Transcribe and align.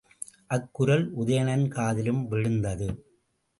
அக் 0.47 0.69
குரல் 0.71 1.05
உதயணன் 1.13 1.67
காதிலும் 1.67 2.27
விழுந்தது. 2.27 2.89